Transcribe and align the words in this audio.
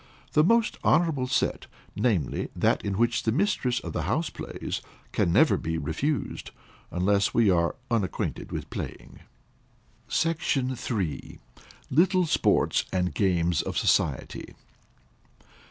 The 0.33 0.43
most 0.43 0.79
honorable 0.83 1.27
set, 1.27 1.67
namely, 1.95 2.49
that 2.55 2.83
in 2.83 2.97
which 2.97 3.21
the 3.21 3.31
mistress 3.31 3.79
of 3.79 3.93
the 3.93 4.01
house 4.01 4.31
plays, 4.31 4.81
can 5.11 5.31
never 5.31 5.57
be 5.57 5.77
refused, 5.77 6.49
unless 6.89 7.35
we 7.35 7.51
are 7.51 7.75
unacquainted 7.91 8.51
with 8.51 8.71
playing. 8.71 9.19
SECTION 10.07 10.69
III. 10.71 11.37
_Little 11.93 12.27
Sports 12.27 12.85
and 12.91 13.13
Games 13.13 13.61
of 13.61 13.77
Society. 13.77 14.55